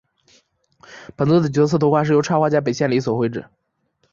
[1.15, 3.45] 本作的角色图画是由插画家北千里所绘制。